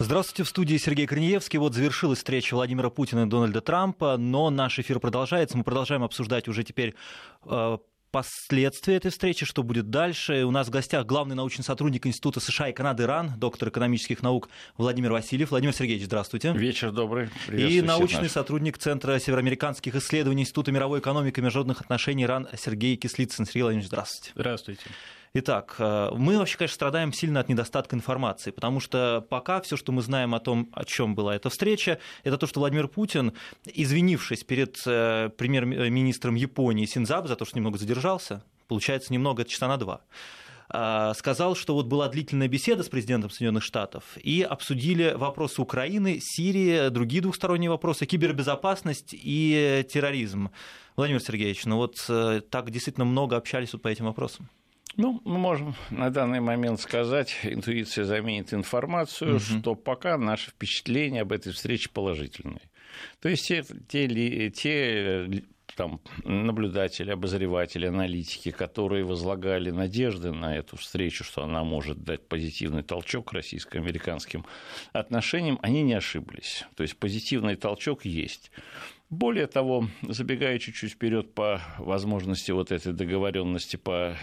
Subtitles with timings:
[0.00, 1.58] Здравствуйте, в студии Сергей Корнеевский.
[1.58, 5.56] Вот завершилась встреча Владимира Путина и Дональда Трампа, но наш эфир продолжается.
[5.56, 6.94] Мы продолжаем обсуждать уже теперь
[7.44, 7.78] э,
[8.12, 10.44] последствия этой встречи, что будет дальше.
[10.44, 14.48] У нас в гостях главный научный сотрудник Института США и Канады РАН, доктор экономических наук
[14.76, 15.50] Владимир Васильев.
[15.50, 16.52] Владимир Сергеевич, здравствуйте.
[16.52, 17.30] Вечер добрый.
[17.48, 18.32] И научный наших.
[18.32, 23.46] сотрудник Центра североамериканских исследований Института мировой экономики и международных отношений РАН Сергей Кислицын.
[23.46, 24.30] Сергей Владимирович, здравствуйте.
[24.36, 24.82] Здравствуйте.
[25.34, 29.92] Итак, э, мы вообще, конечно, страдаем сильно от недостатка информации, потому что пока все, что
[29.92, 33.34] мы знаем о том, о чем была эта встреча, это то, что Владимир Путин,
[33.66, 39.68] извинившись перед э, премьер-министром Японии Синзаб за то, что немного задержался, получается немного, это часа
[39.68, 40.00] на два,
[40.72, 46.20] э, сказал, что вот была длительная беседа с президентом Соединенных Штатов, и обсудили вопросы Украины,
[46.22, 50.50] Сирии, другие двухсторонние вопросы, кибербезопасность и терроризм.
[50.96, 51.96] Владимир Сергеевич, ну вот
[52.50, 54.48] так действительно много общались вот по этим вопросам.
[54.96, 59.40] Ну, мы можем на данный момент сказать, интуиция заменит информацию, угу.
[59.40, 62.62] что пока наши впечатления об этой встрече положительные.
[63.20, 65.44] То есть те, те, те
[65.78, 72.82] там, наблюдатели, обозреватели, аналитики, которые возлагали надежды на эту встречу, что она может дать позитивный
[72.82, 74.44] толчок российско-американским
[74.92, 76.64] отношениям, они не ошиблись.
[76.74, 78.50] То есть позитивный толчок есть.
[79.08, 84.16] Более того, забегая чуть-чуть вперед по возможности вот этой договоренности по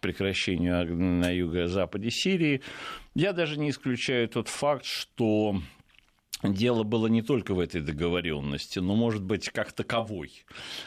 [0.00, 2.62] прекращению на юго-западе Сирии,
[3.16, 5.60] я даже не исключаю тот факт, что
[6.42, 10.44] дело было не только в этой договоренности, но, может быть, как таковой.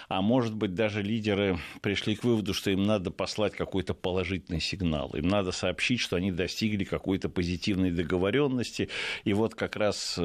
[0.08, 5.12] А может быть, даже лидеры пришли к выводу, что им надо послать какой-то положительный сигнал.
[5.14, 8.90] Им надо сообщить, что они достигли какой-то позитивной договоренности.
[9.24, 10.20] И вот как раз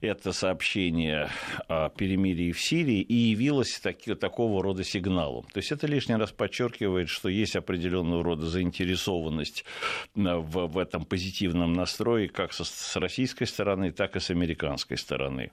[0.00, 1.30] это сообщение
[1.68, 5.44] о перемирии в Сирии и явилось таки, такого рода сигналом.
[5.52, 9.64] То есть это лишний раз подчеркивает, что есть определенного рода заинтересованность
[10.14, 14.98] в, в этом позитивном настрое как со, с российской стороны, так и с американской американской
[14.98, 15.50] стороны.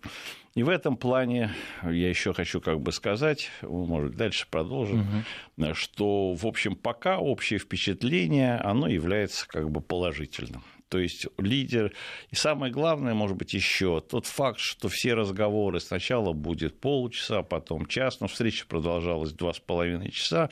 [0.55, 1.51] И в этом плане
[1.83, 5.23] я еще хочу как бы сказать, может, дальше продолжим,
[5.57, 5.73] угу.
[5.73, 10.63] что, в общем, пока общее впечатление, оно является как бы положительным.
[10.89, 11.93] То есть лидер.
[12.31, 17.85] И самое главное, может быть, еще тот факт, что все разговоры сначала будет полчаса, потом
[17.85, 20.49] час, но встреча продолжалась два с половиной часа.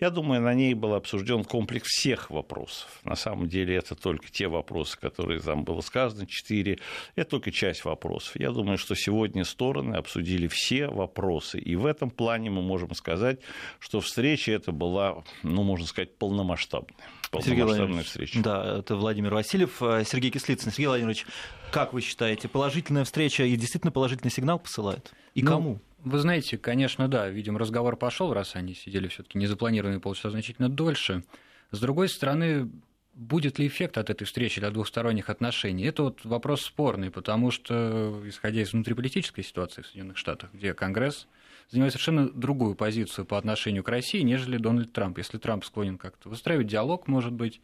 [0.00, 3.00] Я думаю, на ней был обсужден комплекс всех вопросов.
[3.04, 6.80] На самом деле это только те вопросы, которые там было сказано, четыре,
[7.14, 8.32] это только часть вопросов.
[8.34, 11.60] Я думаю, что сегодня стороны обсудили все вопросы.
[11.60, 13.38] И в этом плане мы можем сказать,
[13.78, 16.96] что встреча эта была, ну, можно сказать, полномасштабная
[17.30, 18.40] полномасштабная встреча.
[18.42, 20.70] Да, это Владимир Васильев, э, Сергей Кислицын.
[20.70, 21.26] Сергей Владимирович,
[21.74, 25.12] как вы считаете, положительная встреча и действительно положительный сигнал посылает?
[25.34, 25.80] И ну, кому?
[26.04, 31.24] Вы знаете, конечно, да, видимо, разговор пошел, раз они сидели все-таки незапланированные полчаса значительно дольше.
[31.72, 32.70] С другой стороны,
[33.14, 35.82] будет ли эффект от этой встречи для двухсторонних отношений?
[35.84, 41.26] Это вот вопрос спорный, потому что, исходя из внутриполитической ситуации в Соединенных Штатах, где Конгресс
[41.70, 45.18] занимает совершенно другую позицию по отношению к России, нежели Дональд Трамп.
[45.18, 47.60] Если Трамп склонен как-то выстраивать диалог, может быть,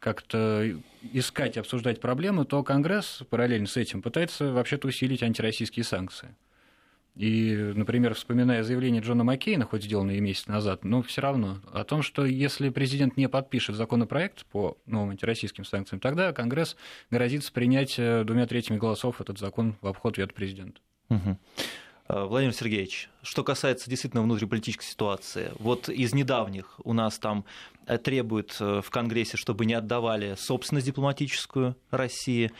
[0.00, 0.80] как-то
[1.12, 6.34] искать обсуждать проблемы, то Конгресс параллельно с этим пытается вообще-то усилить антироссийские санкции.
[7.16, 12.02] И, например, вспоминая заявление Джона Маккейна, хоть сделанное месяц назад, но все равно о том,
[12.02, 16.76] что если президент не подпишет законопроект по новым антироссийским санкциям, тогда Конгресс
[17.10, 20.80] грозится принять э, двумя третьими голосов этот закон в обход вето президента.
[21.10, 21.36] Угу.
[22.10, 27.44] Э, Владимир Сергеевич, что касается действительно внутриполитической ситуации, вот из недавних у нас там
[27.86, 32.50] э, требуют э, в Конгрессе, чтобы не отдавали собственность дипломатическую России,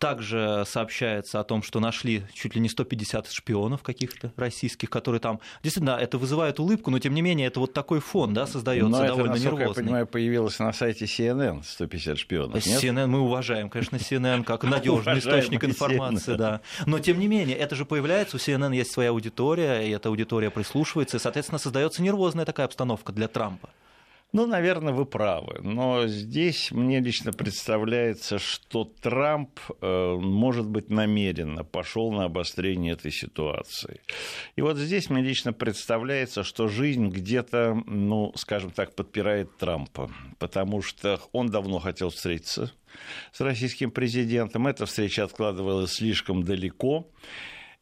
[0.00, 5.40] также сообщается о том, что нашли чуть ли не 150 шпионов каких-то российских, которые там...
[5.62, 9.06] Действительно, это вызывает улыбку, но тем не менее это вот такой фон да, создается но
[9.06, 9.68] довольно это, нервозный.
[9.68, 12.82] я понимаю, появилось на сайте CNN 150 шпионов, нет?
[12.82, 16.62] CNN, мы уважаем, конечно, CNN как надежный источник информации, да.
[16.86, 20.50] Но тем не менее, это же появляется, у CNN есть своя аудитория, и эта аудитория
[20.50, 23.68] прислушивается, и, соответственно, создается нервозная такая обстановка для Трампа.
[24.32, 25.60] Ну, наверное, вы правы.
[25.62, 33.10] Но здесь мне лично представляется, что Трамп, э, может быть, намеренно пошел на обострение этой
[33.10, 34.00] ситуации.
[34.54, 40.10] И вот здесь мне лично представляется, что жизнь где-то, ну, скажем так, подпирает Трампа.
[40.38, 42.72] Потому что он давно хотел встретиться
[43.32, 44.68] с российским президентом.
[44.68, 47.08] Эта встреча откладывалась слишком далеко.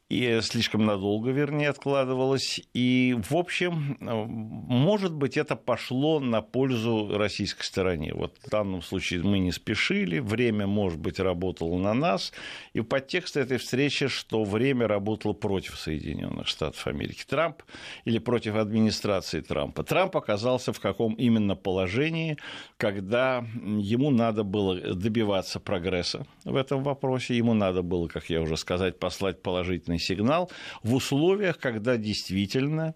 [0.08, 2.62] И слишком надолго, вернее, откладывалось.
[2.72, 8.14] И, в общем, может быть, это пошло на пользу российской стороне.
[8.14, 12.32] Вот в данном случае мы не спешили, время, может быть, работало на нас.
[12.72, 17.25] И подтекст этой встречи, что время работало против Соединенных Штатов Америки.
[17.28, 17.62] Трамп
[18.06, 19.84] или против администрации Трампа.
[19.84, 22.38] Трамп оказался в каком именно положении,
[22.78, 28.56] когда ему надо было добиваться прогресса в этом вопросе, ему надо было, как я уже
[28.56, 30.50] сказать, послать положительный сигнал
[30.83, 32.95] в условиях, когда действительно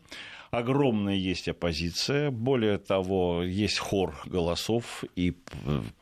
[0.52, 2.30] огромная есть оппозиция.
[2.30, 5.34] Более того, есть хор голосов и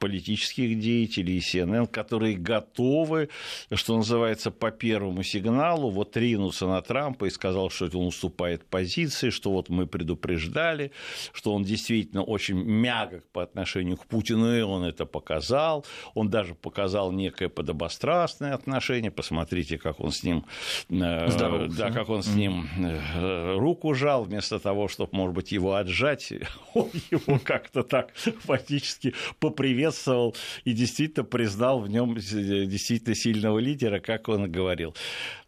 [0.01, 3.29] политических деятелей, и CNN, которые готовы,
[3.73, 9.31] что называется, по первому сигналу вот ринуться на Трампа и сказал, что он уступает позиции,
[9.31, 10.91] что вот мы предупреждали,
[11.33, 15.87] что он действительно очень мягок по отношению к Путину, и он это показал.
[16.15, 19.13] Он даже показал некое подобострастное отношение.
[19.13, 20.45] Посмотрите, как он с ним,
[20.89, 25.53] э, да, как он с ним э, руку жал, вместо вместо того, чтобы, может быть,
[25.53, 26.33] его отжать,
[26.75, 30.35] он его как-то так фактически поприветствовал
[30.65, 34.95] и действительно признал в нем действительно сильного лидера, как он говорил.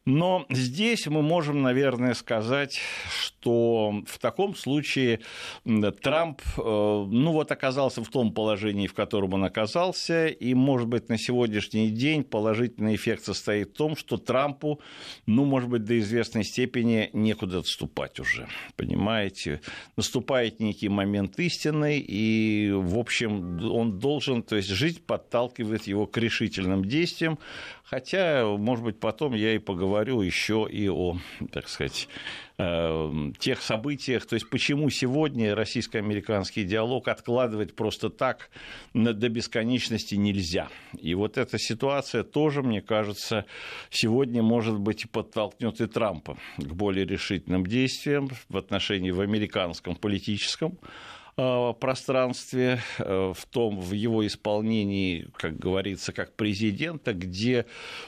[0.04, 5.20] Но здесь мы можем, наверное, сказать, что в таком случае
[6.02, 11.08] Трамп, э, ну вот, оказался в том положении, в котором он оказался, и, может быть,
[11.08, 14.80] на сегодняшний день положительный эффект состоит в том, что Трампу,
[15.26, 19.60] ну, может быть, до известной степени некуда отступать уже, понимаете?
[19.96, 26.18] Наступает некий момент истины, и, в общем, он должен, то есть жизнь подталкивает его к
[26.18, 27.38] решительным действиям,
[27.84, 31.18] хотя, может быть, потом я и поговорю говорю еще и о,
[31.52, 32.08] так сказать,
[32.56, 38.48] э, тех событиях, то есть почему сегодня российско-американский диалог откладывать просто так
[38.94, 40.68] до бесконечности нельзя.
[40.98, 43.44] И вот эта ситуация тоже, мне кажется,
[43.90, 49.94] сегодня, может быть, и подтолкнет и Трампа к более решительным действиям в отношении в американском
[49.94, 50.78] политическом
[51.34, 57.64] пространстве, э, в том, в его исполнении, как говорится, как президента, где,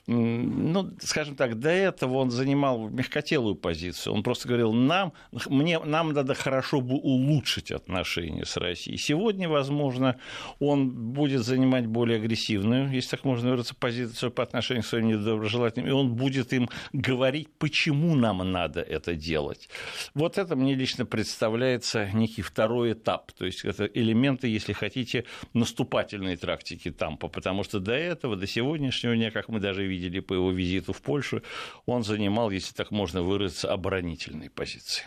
[0.06, 4.12] ну, скажем так, до этого он занимал мягкотелую позицию.
[4.12, 5.14] Он просто говорил, нам,
[5.46, 8.98] мне, нам надо хорошо бы улучшить отношения с Россией.
[8.98, 10.16] Сегодня, возможно,
[10.58, 15.88] он будет занимать более агрессивную, если так можно выразиться, позицию по отношению к своим недоброжелателям,
[15.88, 19.70] и он будет им говорить, почему нам надо это делать.
[20.14, 25.24] Вот это мне лично представляется некий второй этап этап, то есть это элементы, если хотите,
[25.52, 30.34] наступательной тактики Тампа, потому что до этого, до сегодняшнего дня, как мы даже видели по
[30.34, 31.42] его визиту в Польшу,
[31.86, 35.04] он занимал, если так можно выразиться, оборонительные позиции.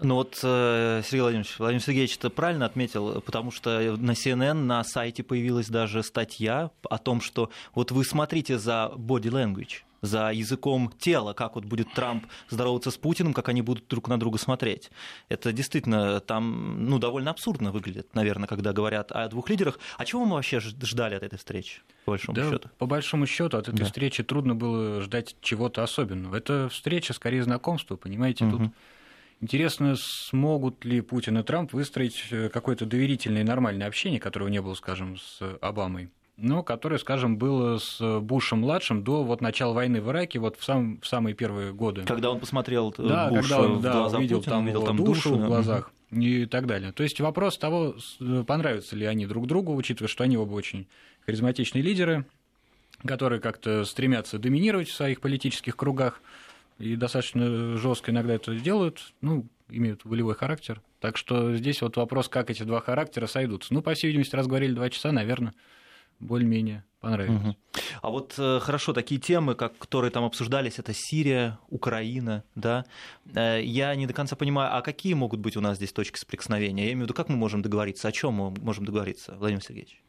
[0.00, 4.84] Ну вот э, Сергей Владимирович, Владимир Сергеевич это правильно отметил, потому что на CNN на
[4.84, 10.92] сайте появилась даже статья о том, что вот вы смотрите за body language, за языком
[10.98, 14.90] тела, как вот будет Трамп здороваться с Путиным, как они будут друг на друга смотреть.
[15.28, 19.78] Это действительно там ну, довольно абсурдно выглядит, наверное, когда говорят о двух лидерах.
[19.96, 22.68] А чего мы вообще ждали от этой встречи, по большому да, счету?
[22.78, 23.84] По большому счету от этой да.
[23.84, 26.36] встречи трудно было ждать чего-то особенного.
[26.36, 28.58] Это встреча скорее знакомства, понимаете, угу.
[28.58, 28.72] тут
[29.40, 34.60] Интересно, смогут ли Путин и Трамп выстроить э, какое-то доверительное и нормальное общение, которого не
[34.60, 40.08] было, скажем, с Обамой но которое, скажем, было с Бушем-младшим до вот начала войны в
[40.10, 42.04] Ираке, вот в, сам, в самые первые годы.
[42.04, 44.96] Когда он посмотрел да, Буша когда он, в да, глаза увидел Путина, там, увидел там
[44.96, 46.92] душу, душу в глазах и так далее.
[46.92, 47.96] То есть вопрос того,
[48.46, 50.86] понравятся ли они друг другу, учитывая, что они оба очень
[51.26, 52.24] харизматичные лидеры,
[53.04, 56.22] которые как-то стремятся доминировать в своих политических кругах
[56.78, 60.80] и достаточно жестко иногда это делают, ну, имеют волевой характер.
[61.00, 63.74] Так что здесь вот вопрос, как эти два характера сойдутся.
[63.74, 65.52] Ну, по всей видимости, раз говорили два часа, наверное,
[66.20, 67.42] более-менее понравилось.
[67.42, 67.56] Угу.
[68.02, 72.84] А вот э, хорошо, такие темы, как, которые там обсуждались, это Сирия, Украина, да,
[73.34, 76.86] э, я не до конца понимаю, а какие могут быть у нас здесь точки соприкосновения?
[76.86, 80.02] Я имею в виду, как мы можем договориться, о чем мы можем договориться, Владимир Сергеевич?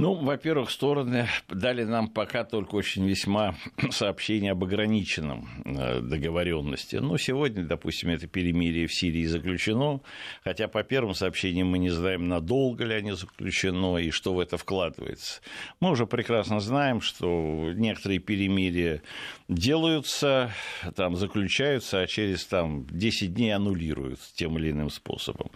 [0.00, 3.56] Ну, во-первых, стороны дали нам пока только очень весьма
[3.90, 6.96] сообщение об ограниченном э, договоренности.
[6.96, 10.00] Ну, сегодня, допустим, это перемирие в Сирии заключено,
[10.44, 14.56] хотя по первым сообщениям мы не знаем, надолго ли они заключено и что в это
[14.56, 15.40] вкладывается.
[15.80, 19.02] Мы уже прекрасно знаем, что некоторые перемирия
[19.48, 20.52] делаются,
[20.94, 25.50] там заключаются, а через там, 10 дней аннулируются тем или иным способом.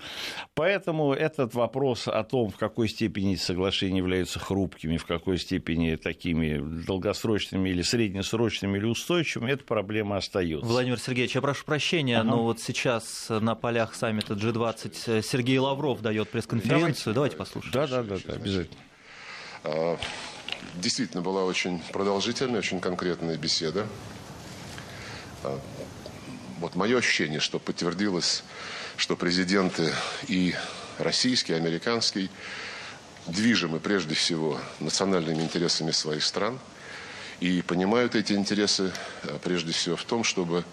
[0.55, 5.97] Поэтому этот вопрос о том, в какой степени эти соглашения являются хрупкими, в какой степени
[5.97, 10.67] такими долгосрочными или среднесрочными или устойчивыми, эта проблема остается.
[10.67, 12.31] Владимир Сергеевич, я прошу прощения, ага.
[12.31, 17.15] но вот сейчас на полях саммита G20 Сергей Лавров дает пресс-конференцию.
[17.15, 17.73] Давайте, Давайте послушаем.
[17.73, 18.81] Да, да, да, да, обязательно.
[19.65, 19.99] А,
[20.77, 23.87] действительно, была очень продолжительная, очень конкретная беседа.
[26.61, 28.45] вот мое ощущение, что подтвердилось,
[28.97, 29.93] что президенты
[30.29, 30.55] и
[30.99, 32.31] российский, и американский
[33.27, 36.59] движимы прежде всего национальными интересами своих стран
[37.41, 38.93] и понимают эти интересы
[39.43, 40.65] прежде всего в том, чтобы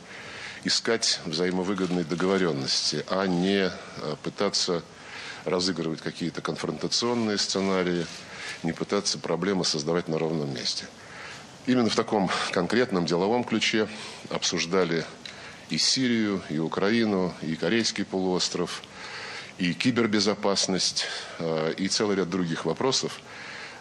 [0.64, 3.72] искать взаимовыгодные договоренности, а не
[4.24, 4.84] пытаться
[5.46, 8.06] разыгрывать какие-то конфронтационные сценарии,
[8.64, 10.86] не пытаться проблемы создавать на ровном месте.
[11.66, 13.88] Именно в таком конкретном деловом ключе
[14.30, 15.06] обсуждали
[15.70, 18.82] и Сирию, и Украину, и Корейский полуостров,
[19.60, 21.06] и кибербезопасность,
[21.38, 23.20] э, и целый ряд других вопросов,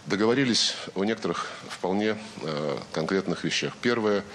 [0.05, 3.73] договорились о некоторых вполне э, конкретных вещах.
[3.81, 4.25] Первое,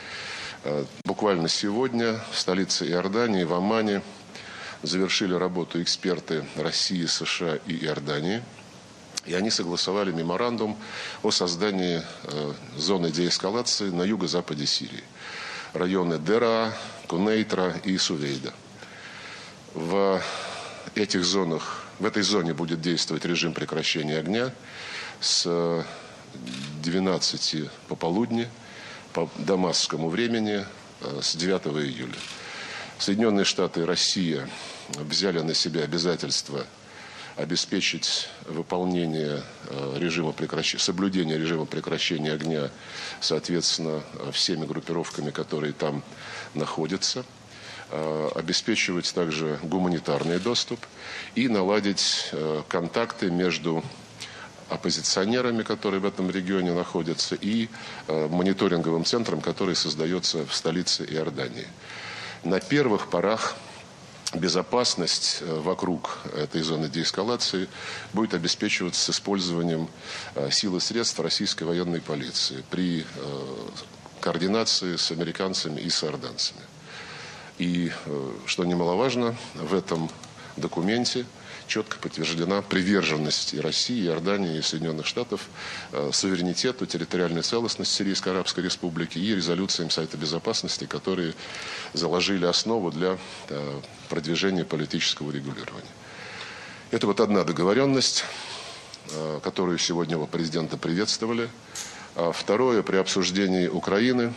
[0.64, 4.00] э, буквально сегодня в столице Иордании, в Омане,
[4.82, 8.42] завершили работу эксперты России, США и Иордании.
[9.26, 10.76] И они согласовали меморандум
[11.22, 12.02] о создании
[12.76, 15.02] зоны деэскалации на юго-западе Сирии.
[15.72, 16.74] Районы Дера,
[17.06, 18.52] Кунейтра и Сувейда.
[19.72, 20.20] В
[20.94, 24.52] этих зонах, в этой зоне будет действовать режим прекращения огня
[25.20, 25.84] с
[26.82, 28.48] 12 пополудни
[29.12, 30.64] по дамасскому времени
[31.00, 32.14] э, с 9 июля.
[32.98, 34.48] Соединенные Штаты и Россия
[34.88, 36.66] взяли на себя обязательство
[37.36, 42.70] обеспечить выполнение э, режима прекращения, соблюдение режима прекращения огня,
[43.20, 46.02] соответственно, всеми группировками, которые там
[46.54, 47.43] находятся, э,
[48.34, 50.80] обеспечивать также гуманитарный доступ
[51.34, 53.84] и наладить э, контакты между
[54.68, 57.68] оппозиционерами, которые в этом регионе находятся, и
[58.08, 61.66] мониторинговым центром, который создается в столице Иордании.
[62.44, 63.56] На первых порах
[64.34, 67.68] безопасность э, вокруг этой зоны деэскалации
[68.12, 69.88] будет обеспечиваться с использованием
[70.34, 73.04] э, сил и средств российской военной полиции при э,
[74.20, 76.60] координации с американцами и с иорданцами.
[77.58, 77.92] И,
[78.46, 80.10] что немаловажно, в этом
[80.56, 81.26] документе–
[81.66, 85.48] четко подтверждена приверженность и России, и Иордании, и Соединенных Штатов
[85.92, 91.34] э, суверенитету, территориальной целостности Сирийской Арабской Республики и резолюциям Совета Безопасности, которые
[91.92, 93.18] заложили основу для
[93.48, 95.90] э, продвижения политического регулирования.
[96.90, 98.24] Это вот одна договоренность,
[99.10, 101.48] э, которую сегодня у президента приветствовали.
[102.16, 104.32] А второе, при обсуждении Украины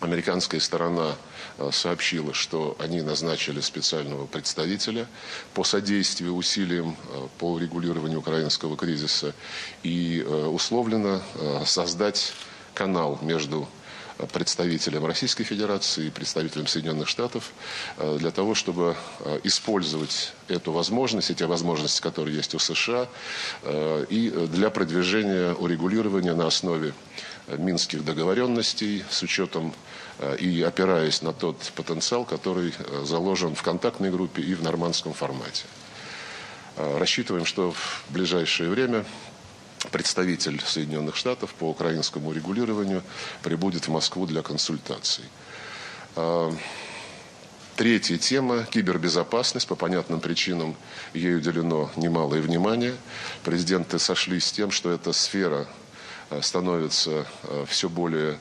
[0.00, 1.37] американская сторона Э,
[1.72, 5.06] сообщила, что они назначили специального представителя
[5.54, 9.34] по содействию усилиям э, по регулированию украинского кризиса
[9.82, 11.20] и э, условлено
[11.66, 12.32] создать
[12.74, 13.68] канал между
[14.32, 17.52] представителем Российской Федерации и представителем Соединенных Штатов
[18.18, 18.96] для того, чтобы
[19.44, 23.06] использовать эту возможность, эти возможности, которые есть у США,
[24.08, 26.94] и для продвижения урегулирования на основе
[27.46, 29.97] минских договоренностей с учетом Э,
[30.40, 35.64] и опираясь на тот потенциал, который э, заложен в контактной группе и в нормандском формате.
[36.76, 39.04] Э, рассчитываем, что в ближайшее время
[39.92, 43.02] представитель Соединенных Штатов по украинскому регулированию
[43.42, 45.24] прибудет в Москву для консультаций.
[47.76, 49.68] Третья тема– кибербезопасность.
[49.68, 50.74] По понятным причинам
[51.14, 52.96] ей уделено немалое внимание.
[53.44, 55.68] Президенты сошлись с тем, что эта сфера
[56.40, 57.24] становится
[57.68, 58.40] все более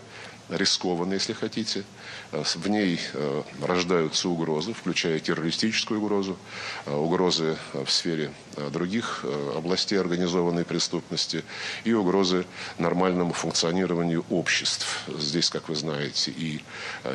[0.50, 1.84] рискованно, если хотите.
[2.32, 6.38] Э, в ней э, рождаются угрозы, включая террористическую угрозу,
[6.86, 8.32] э, угрозы в сфере
[8.72, 9.24] других
[9.56, 11.44] областей организованной преступности
[11.84, 12.44] и угрозы
[12.80, 15.04] нормальному функционированию обществ.
[15.20, 16.64] Здесь, как вы знаете, и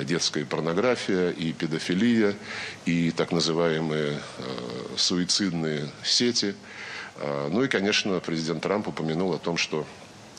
[0.05, 2.37] детская порнография, и педофилия,
[2.85, 4.21] и так называемые
[4.97, 6.55] суицидные сети.
[7.51, 9.85] Ну и, конечно, президент Трамп упомянул о том, что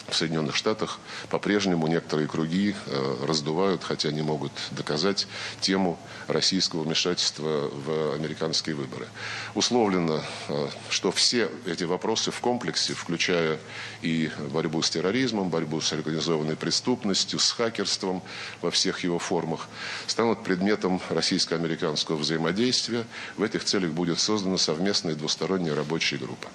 [0.08, 5.28] в Соединенных Штатах по-прежнему некоторые круги э, раздувают, хотя не могут доказать
[5.62, 9.08] тему российского вмешательства в американские выборы.
[9.56, 13.60] Условлено, э, что все эти вопросы в комплексе, включая
[14.02, 18.22] и борьбу с терроризмом, борьбу с организованной преступностью, с хакерством
[18.62, 19.68] во всех его формах,
[20.08, 23.06] станут предметом российско-американского взаимодействия.
[23.38, 26.50] В этих целях будет создана совместная двусторонняя рабочая группа.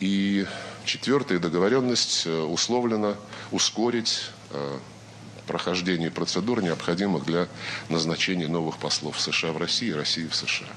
[0.00, 0.46] И
[0.84, 3.14] четвертая договоренность э, условлена
[3.50, 4.78] ускорить э,
[5.46, 7.48] прохождение процедур, необходимых для
[7.88, 10.68] назначения новых послов США в России и России в США.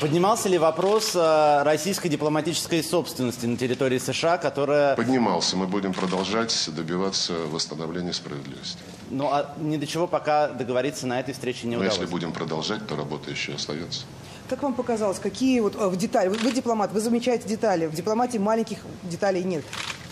[0.00, 4.96] Поднимался ли вопрос э, российской дипломатической собственности на территории США, которая...
[4.96, 5.56] Поднимался.
[5.56, 8.78] Мы будем продолжать добиваться восстановления справедливости.
[9.10, 11.96] Ну, а ни до чего пока договориться на этой встрече не удалось.
[11.96, 14.04] Но если будем продолжать, то работа еще остается.
[14.48, 17.94] Как вам показалось, какие вот э, в детали, вы, вы дипломат, вы замечаете детали, в
[17.94, 19.64] дипломатии маленьких деталей нет.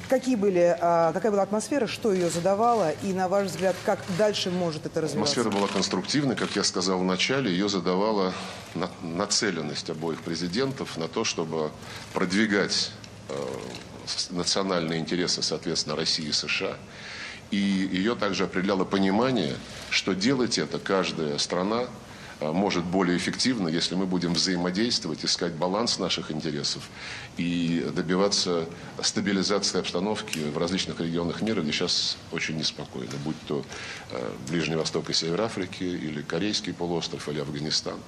[0.09, 4.51] какие были, а, какая была атмосфера, что ее задавала, и, на ваш взгляд, как дальше
[4.51, 5.33] может это развиваться?
[5.33, 8.33] Атмосфера была конструктивной, как я сказал в начале, ее задавала
[9.03, 11.71] нацеленность обоих президентов на то, чтобы
[12.13, 12.93] продвигать
[13.29, 13.35] э,
[14.31, 16.77] национальные интересы, соответственно, России и США.
[17.51, 19.57] И ее также определяло понимание,
[19.91, 21.87] что делать это каждая страна
[22.41, 26.83] может более эффективно, если мы будем взаимодействовать, искать баланс наших интересов
[27.37, 28.67] и добиваться
[29.03, 33.65] стабилизации обстановки в различных регионах мира, где сейчас очень неспокойно, будь то
[34.11, 37.99] э, Ближний Восток и Север Африки, или Корейский полуостров, или Афганистан.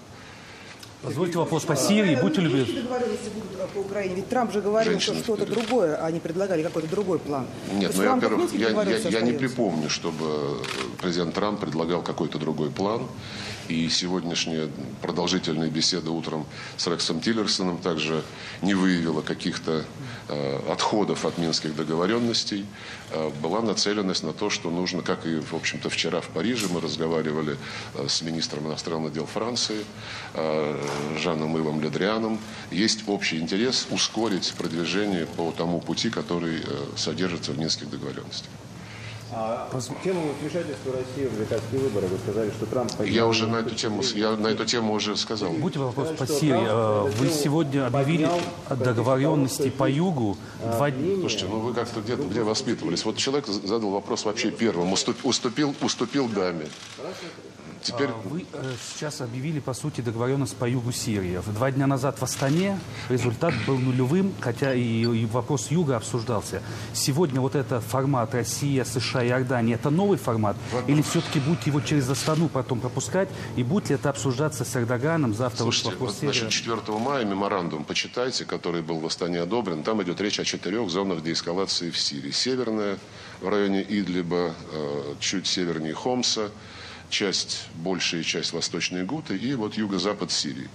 [1.01, 2.17] Позвольте вопрос по Сирии.
[2.21, 2.83] Будьте любезны.
[2.83, 4.17] договоренности будут по Украине?
[4.17, 7.47] Ведь Трамп же говорил, Женщины что что-то другое, а они предлагали какой-то другой план.
[7.73, 10.61] Нет, ну, во-первых, я, я, я не припомню, чтобы
[11.01, 13.07] президент Трамп предлагал какой-то другой план.
[13.69, 14.71] И сегодняшняя
[15.03, 16.47] продолжительная беседа утром
[16.79, 18.25] с Рексом Тиллерсоном также
[18.63, 19.85] не выявила каких-то
[20.29, 22.65] э, отходов от минских договоренностей.
[23.11, 26.81] Э, была нацеленность на то, что нужно, как и, в общем-то, вчера в Париже мы
[26.81, 27.59] разговаривали
[27.95, 29.85] э, с министром иностранных дел Франции
[31.19, 32.39] Жаном Ивом Ледрианом,
[32.71, 36.63] есть общий интерес ускорить продвижение по тому пути, который
[36.97, 38.51] содержится в минских договоренностях.
[39.31, 39.69] А
[40.03, 42.91] тему вмешательства России в американские выборы, вы сказали, что Трамп...
[43.05, 45.51] Я уже на эту тему, я на эту тему уже сказал.
[45.53, 46.67] Будьте вопрос по Сирии.
[46.67, 48.29] А, вы сегодня объявили
[48.71, 51.17] договоренности по югу два дня.
[51.21, 53.05] Слушайте, ну вы как-то где-то где воспитывались.
[53.05, 56.67] Вот человек задал вопрос вообще первым, уступил, уступил даме.
[57.83, 58.09] Теперь...
[58.09, 61.41] А, вы э, сейчас объявили, по сути, договоренность по югу Сирии.
[61.47, 66.63] Два дня назад в Астане результат был нулевым, хотя и, и вопрос юга обсуждался.
[66.93, 70.57] Сегодня вот этот формат Россия, США, Иордания, это новый формат?
[70.87, 73.29] Или все-таки будете его через Астану потом пропускать?
[73.57, 75.63] И будет ли это обсуждаться с Эрдоганом завтра?
[75.63, 79.83] Слушайте, вот, значит, 4 мая меморандум, почитайте, который был в Астане одобрен.
[79.83, 82.31] Там идет речь о четырех зонах деэскалации в Сирии.
[82.31, 82.99] Северная
[83.41, 86.51] в районе Идлиба, э, чуть севернее Хомса,
[87.11, 90.69] часть, большая часть Восточной Гуты и вот юго-запад Сирии.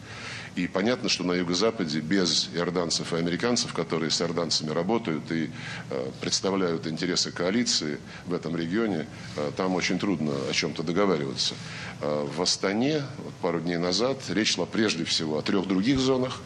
[0.56, 5.50] И понятно, что на юго-западе без иорданцев и американцев, которые с иорданцами работают и
[5.90, 7.98] э, представляют интересы коалиции
[8.28, 11.56] в этом регионе, э, там очень трудно о чем-то договариваться.
[12.02, 16.40] Э, в Астане вот пару дней назад речь шла прежде всего о трех других зонах.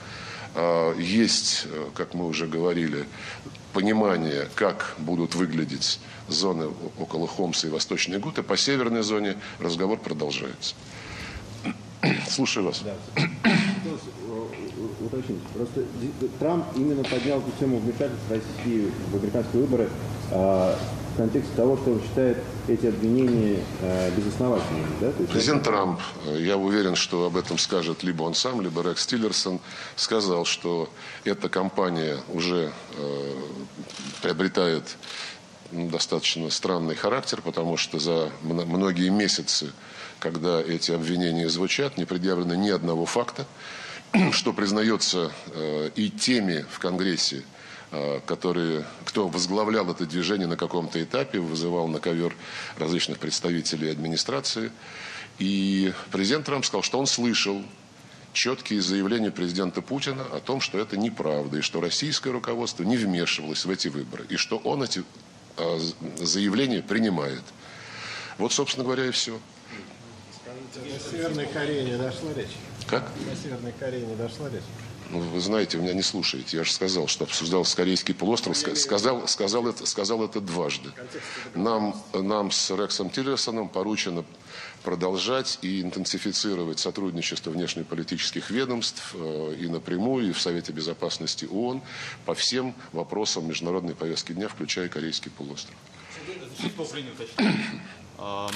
[0.56, 3.06] Э, есть, э, как мы уже говорили,
[3.74, 8.44] понимание, как будут выглядеть зоны около Хомса и Восточной Гуты.
[8.44, 10.76] По северной зоне разговор продолжается.
[12.30, 12.82] Слушаю вас.
[12.84, 12.96] Да.
[15.00, 15.42] Уточните.
[15.54, 15.84] Просто
[16.40, 19.90] Трамп именно поднял эту тему вмешательства России в американские выборы
[20.32, 20.78] а,
[21.18, 24.86] в контексте того, что он считает эти обвинения э, безосновательными.
[25.02, 25.08] Да?
[25.08, 25.72] есть, Президент это...
[25.72, 26.00] Трамп,
[26.38, 29.60] я уверен, что об этом скажет либо он сам, либо Рекс Тиллерсон,
[29.96, 30.90] сказал, что
[31.24, 33.34] эта кампания уже э,
[34.22, 34.96] приобретает
[35.72, 39.72] достаточно странный характер, потому что за многие месяцы,
[40.20, 43.48] когда эти обвинения звучат, не предъявлено ни одного факта,
[44.34, 47.44] что признается э, и теми в Конгрессе,
[47.92, 52.36] э, которые, кто возглавлял это движение на каком-то этапе, вызывал на ковер
[52.78, 54.72] различных представителей администрации.
[55.40, 57.64] И президент Трамп сказал, что он слышал
[58.34, 63.66] четкие заявления президента Путина о том, что это неправда, и что российское руководство не вмешивалось
[63.66, 65.04] в эти выборы, и что он эти
[65.58, 65.80] а,
[66.18, 67.42] заявление принимает.
[68.38, 69.40] Вот, собственно говоря, и все.
[70.46, 72.56] О Северной Корее не дошла речь?
[72.86, 73.04] Как?
[73.10, 74.62] О Северной Корее не дошла речь?
[75.10, 76.58] Ну, вы знаете, вы меня не слушаете.
[76.58, 78.58] Я же сказал, что обсуждался Корейский полуостров.
[78.58, 80.92] Сказал, сказал, это, сказал это дважды.
[81.56, 84.26] Нам, нам с Рексом Тиллерсоном поручено
[84.84, 91.82] продолжать и интенсифицировать сотрудничество внешнеполитических ведомств э, и напрямую, и в Совете Безопасности ООН
[92.26, 95.76] по всем вопросам международной повестки дня, включая Корейский полуостров.
[98.20, 98.50] А,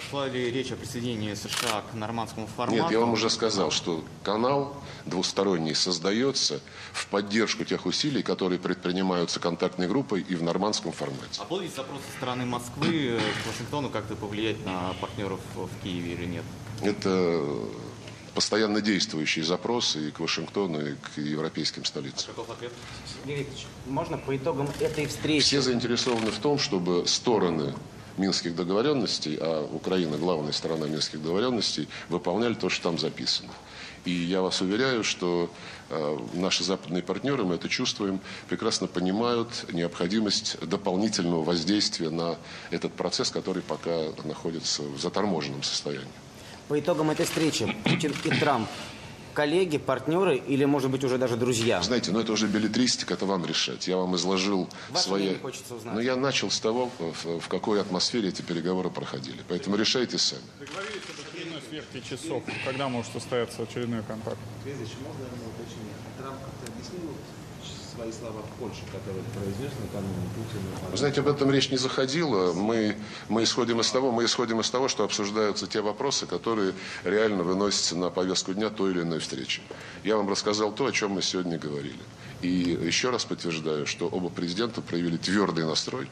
[0.00, 2.82] шла ли речь о присоединении США к нормандскому формату?
[2.82, 4.76] Нет, я вам уже сказал, что канал
[5.06, 6.60] двусторонний создается
[6.92, 11.40] в поддержку тех усилий, которые предпринимаются контактной группой и в нормандском формате.
[11.40, 16.12] А был ли запрос со стороны Москвы к Вашингтону как-то повлиять на партнеров в Киеве
[16.12, 16.44] или нет?
[16.82, 17.42] Это
[18.34, 22.30] постоянно действующий запрос и к Вашингтону, и к европейским столицам.
[22.30, 22.72] А каков ответ?
[23.86, 25.44] можно по итогам этой встречи?
[25.44, 27.74] Все заинтересованы в том, чтобы стороны
[28.16, 33.50] Минских договоренностей, а Украина главная сторона Минских договоренностей, выполняли то, что там записано.
[34.04, 35.50] И я вас уверяю, что
[35.88, 42.36] э, наши западные партнеры, мы это чувствуем, прекрасно понимают необходимость дополнительного воздействия на
[42.70, 46.06] этот процесс, который пока находится в заторможенном состоянии.
[46.68, 48.68] По итогам этой встречи Путин и Трамп
[49.34, 51.82] коллеги, партнеры или, может быть, уже даже друзья?
[51.82, 53.86] Знаете, ну это уже билетристика, это вам решать.
[53.86, 55.34] Я вам изложил Ваше свои...
[55.36, 55.94] хочется узнать.
[55.94, 59.42] Но я начал с того, в, в какой атмосфере эти переговоры проходили.
[59.48, 60.42] Поэтому решайте сами.
[60.58, 62.42] Договорились об очередной часов.
[62.64, 64.38] Когда может состояться очередной контакт?
[64.64, 64.84] Можно.
[66.18, 67.10] Трамп как-то объяснил
[67.94, 70.90] свои слова в Польше, которые произнес накануне Путину?
[70.90, 72.52] Вы знаете, об этом речь не заходила.
[72.52, 72.96] Мы,
[73.28, 77.96] мы, исходим из того, мы исходим из того, что обсуждаются те вопросы, которые реально выносятся
[77.96, 79.62] на повестку дня той или иной встречи.
[80.02, 82.00] Я вам рассказал то, о чем мы сегодня говорили.
[82.42, 86.10] И еще раз подтверждаю, что оба президента проявили твердый настрой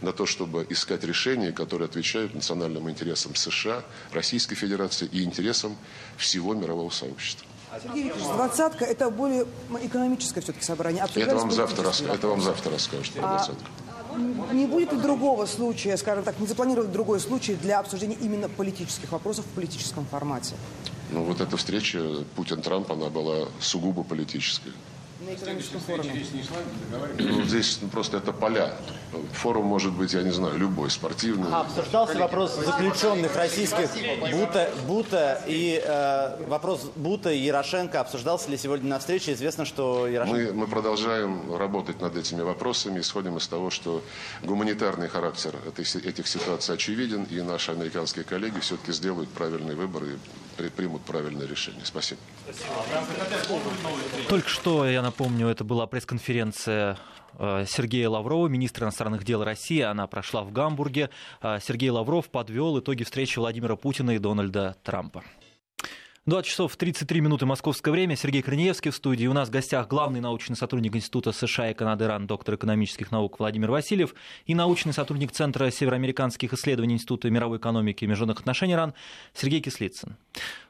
[0.00, 5.76] на то, чтобы искать решения, которые отвечают национальным интересам США, Российской Федерации и интересам
[6.16, 7.46] всего мирового сообщества.
[7.82, 9.46] Сергей Викторович, двадцатка– это более
[9.82, 11.02] экономическое все-таки собрание.
[11.02, 13.64] Это Обсуждались вам, завтра, это вам завтра расскажут про А, двадцатку.
[14.52, 19.10] Не будет ли другого случая, скажем так, не запланирован другой случай для обсуждения именно политических
[19.12, 20.54] вопросов в политическом формате?
[21.10, 22.00] Ну, вот эта встреча
[22.36, 24.72] Путин-Трамп, она была сугубо политической.
[25.26, 26.24] На экономическом форуме.
[27.18, 28.74] Ну, здесь просто это поля.
[29.34, 31.48] Форум может быть, я не знаю, любой, спортивный.
[31.50, 33.88] А обсуждался вопрос заключенных российских
[34.32, 39.32] Бута, Бута и э, вопрос Бута и Ярошенко обсуждался ли сегодня на встрече?
[39.32, 40.38] Известно, что Ярошенко...
[40.38, 44.02] Мы, мы продолжаем работать над этими вопросами, исходим из того, что
[44.42, 50.04] гуманитарный характер этой, си- этих ситуаций очевиден, и наши американские коллеги все-таки сделают правильный выбор
[50.04, 50.16] и
[50.56, 51.84] при- примут правильное решение.
[51.84, 52.20] Спасибо.
[54.28, 56.98] Только что, я напомню, это была пресс-конференция
[57.38, 59.80] э, Сергея Лаврова, министра иностранных дел России.
[59.80, 61.10] Она прошла в Гамбурге.
[61.40, 65.22] Э, Сергей Лавров подвел итоги встречи Владимира Путина и Дональда Трампа.
[66.26, 68.16] 20 часов 33 минуты московское время.
[68.16, 69.26] Сергей Корнеевский в студии.
[69.26, 73.38] У нас в гостях главный научный сотрудник Института США и Канады РАН, доктор экономических наук
[73.38, 74.14] Владимир Васильев
[74.46, 78.94] и научный сотрудник Центра североамериканских исследований Института мировой экономики и международных отношений РАН
[79.32, 80.16] Сергей Кислицын.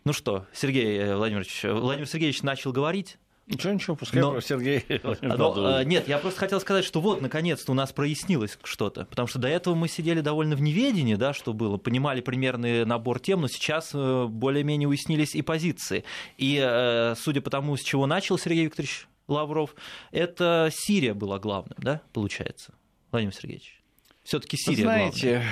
[0.04, 3.16] Ну что, Сергей э, Владимирович, Владимир Сергеевич начал говорить.
[3.46, 4.84] Ничего, ничего, пускай Но- Сергей
[5.22, 9.04] Но, э, нет, я просто хотел сказать, что вот, наконец-то у нас прояснилось что-то.
[9.04, 13.20] Потому что до этого мы сидели довольно в неведении, да, что было, понимали примерный набор
[13.20, 16.04] тем, но сейчас э, более-менее уяснились и позиции.
[16.38, 19.74] И э, судя по тому, с чего начал Сергей Викторович Лавров,
[20.10, 22.74] это Сирия была главным, да, получается,
[23.10, 23.82] Владимир Сергеевич?
[24.22, 25.42] Все-таки Сирия Знаете,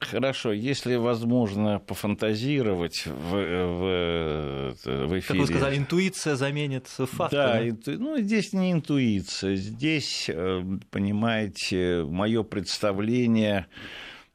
[0.00, 5.22] хорошо, если возможно пофантазировать в, в, в эфире.
[5.22, 7.36] Как вы сказали, интуиция заменит факты.
[7.36, 13.66] Да, инту- ну здесь не интуиция, здесь, э, понимаете, мое представление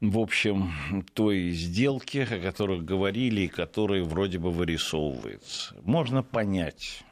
[0.01, 0.73] в общем,
[1.13, 5.75] той сделки, о которых говорили и которая вроде бы вырисовывается.
[5.83, 7.03] Можно понять,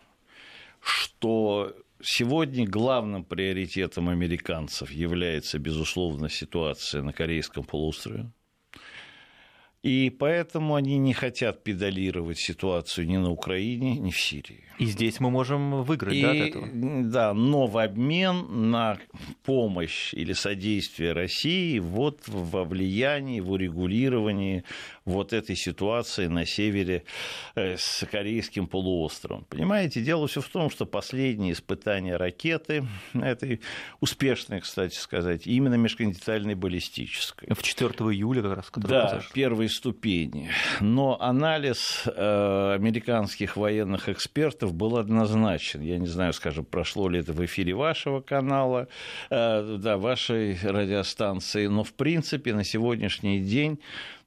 [0.81, 8.29] что сегодня главным приоритетом американцев является, безусловно, ситуация на Корейском полуострове.
[9.83, 14.63] И поэтому они не хотят педалировать ситуацию ни на Украине, ни в Сирии.
[14.77, 16.67] И здесь мы можем выиграть, И, да, от этого?
[16.73, 18.97] да, но в обмен на
[19.43, 24.63] помощь или содействие России вот во влиянии, в урегулировании
[25.05, 27.03] вот этой ситуации на севере
[27.55, 29.45] э, с Корейским полуостровом.
[29.49, 33.61] Понимаете, дело все в том, что последние испытания ракеты, этой
[33.99, 37.53] успешной, кстати сказать, именно межконтинентальной баллистической.
[37.53, 38.69] В 4 июля как раз.
[38.75, 39.31] Да, произошел.
[39.33, 40.51] первой ступени.
[40.79, 45.81] Но анализ э, американских военных экспертов был однозначен.
[45.81, 48.87] Я не знаю, скажем, прошло ли это в эфире вашего канала,
[49.29, 53.79] э, да, вашей радиостанции, но в принципе на сегодняшний день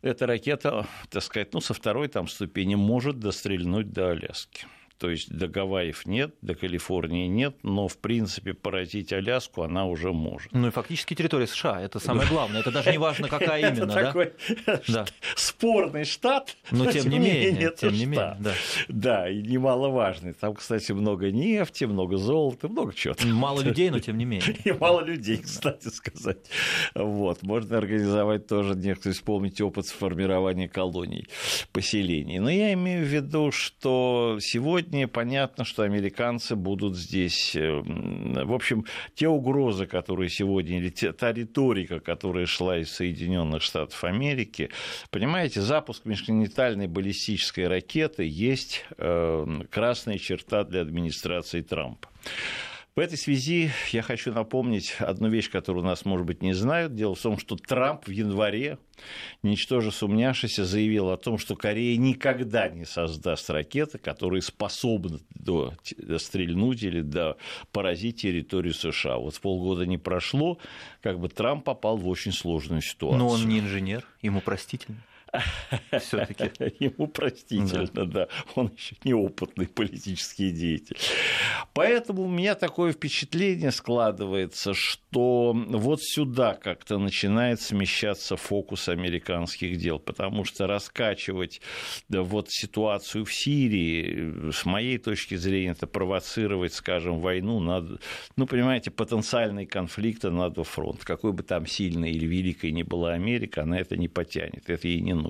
[0.03, 4.67] эта ракета, так сказать, ну, со второй там ступени может дострельнуть до Аляски.
[4.99, 10.13] То есть до Гавайев нет, до Калифорнии нет, но в принципе поразить Аляску она уже
[10.13, 10.53] может.
[10.53, 12.61] Ну и фактически территория США, это самое главное.
[12.61, 14.33] Это даже не важно, какая именно, Это такой
[15.35, 18.37] спорный штат, Но тем не менее, тем не менее,
[18.89, 19.29] да.
[19.29, 20.33] И немаловажный.
[20.33, 23.15] Там, кстати, много нефти, много золота, много чего.
[23.25, 24.57] Мало людей, но тем не менее.
[24.65, 26.39] И мало людей, кстати сказать.
[26.95, 27.43] Вот.
[27.43, 31.27] Можно организовать тоже, некоторые вспомнить опыт формирования колоний,
[31.73, 32.39] поселений.
[32.39, 37.57] Но я имею в виду, что сегодня понятно, что американцы будут здесь...
[37.57, 37.83] э,
[38.45, 44.71] В общем, те угрозы, которые сегодня, или та риторика, которая шла из Соединенных Штатов Америки,
[45.11, 52.09] понимаете, запуск межконтинентальной баллистической ракеты есть э, красная черта для администрации Трампа.
[52.97, 56.95] В этой связи я хочу напомнить одну вещь, которую у нас, может быть, не знают.
[56.95, 58.79] Дело в том, что Трамп в январе,
[59.43, 65.75] ничтоже сумняшися, заявил о том, что Корея никогда не создаст ракеты, которые способны до,
[66.19, 67.37] стрельнуть или до
[67.73, 69.17] поразить территорию США.
[69.17, 70.59] Вот полгода не прошло,
[71.03, 73.19] как бы Трамп попал в очень сложную ситуацию.
[73.19, 75.03] Но он не инженер, ему простительно.
[76.01, 76.51] Все-таки.
[76.85, 78.05] Ему простительно, да.
[78.05, 78.29] да.
[78.55, 80.97] Он еще неопытный политический деятель.
[81.73, 89.99] Поэтому у меня такое впечатление складывается, что вот сюда как-то начинает смещаться фокус американских дел,
[89.99, 91.61] потому что раскачивать
[92.09, 97.99] да, вот ситуацию в Сирии, с моей точки зрения, это провоцировать, скажем, войну, надо,
[98.37, 101.05] ну, понимаете, потенциальный конфликт на два фронта.
[101.05, 105.01] Какой бы там сильной или великой ни была Америка, она это не потянет, это ей
[105.01, 105.24] не нужно.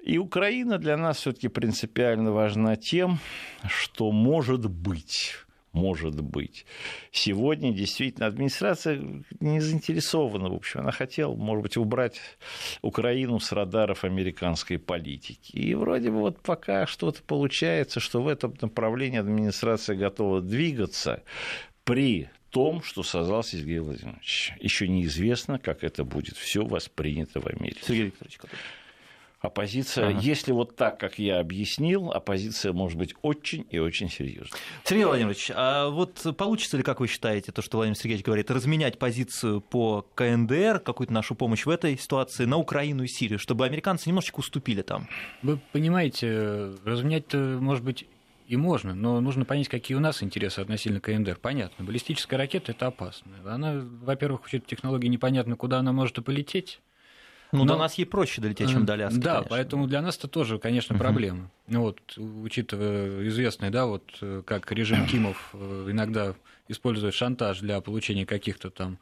[0.00, 3.20] И Украина для нас все-таки принципиально важна тем,
[3.68, 5.36] что может быть
[5.72, 6.66] может быть.
[7.10, 12.20] Сегодня действительно администрация не заинтересована, в общем, она хотела, может быть, убрать
[12.82, 15.52] Украину с радаров американской политики.
[15.52, 21.22] И вроде бы вот пока что-то получается, что в этом направлении администрация готова двигаться
[21.84, 24.52] при том, что создал Сергей Владимирович.
[24.60, 27.80] Еще неизвестно, как это будет все воспринято в Америке.
[27.84, 28.38] Сергей Викторович,
[29.40, 30.20] Оппозиция, ага.
[30.20, 34.56] если вот так, как я объяснил, оппозиция может быть очень и очень серьезной.
[34.84, 39.00] Сергей Владимирович, а вот получится ли, как вы считаете, то, что Владимир Сергеевич говорит, разменять
[39.00, 44.08] позицию по КНДР, какую-то нашу помощь в этой ситуации на Украину и Сирию, чтобы американцы
[44.08, 45.08] немножечко уступили там?
[45.42, 48.06] Вы понимаете, разменять-то, может быть,
[48.52, 51.38] и можно, но нужно понять, какие у нас интересы относительно КНДР.
[51.40, 53.32] Понятно, баллистическая ракета– это опасно.
[53.46, 56.80] Она, во-первых, учет технологии непонятно, куда она может и полететь.
[57.50, 57.74] Ну, Но...
[57.74, 59.18] до нас ей проще долететь, чем до Аляски.
[59.18, 59.50] Да, конечно.
[59.50, 61.50] поэтому для нас это тоже, конечно, проблема.
[61.68, 61.78] Uh-huh.
[61.78, 64.04] Вот, учитывая известный, да, вот
[64.44, 66.34] как режим Кимов э, иногда
[66.68, 68.98] использует шантаж для получения каких-то там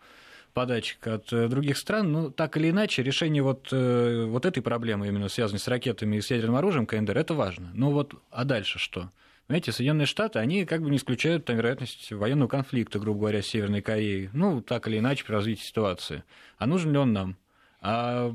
[0.53, 5.09] подачек от э, других стран, ну, так или иначе, решение вот, э, вот этой проблемы,
[5.09, 7.71] именно связанной с ракетами и с ядерным оружием КНДР, это важно.
[7.75, 9.11] Ну вот, а дальше что?
[9.51, 13.47] Знаете, Соединенные Штаты, они как бы не исключают там, вероятность военного конфликта, грубо говоря, с
[13.47, 14.31] Северной Кореей.
[14.33, 16.23] Ну, так или иначе, при развитии ситуации.
[16.59, 17.37] А нужен ли он нам?
[17.81, 18.33] А